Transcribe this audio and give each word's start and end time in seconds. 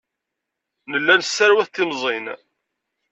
Nella 0.91 1.13
nesserwat 1.19 1.71
timẓin. 1.75 2.25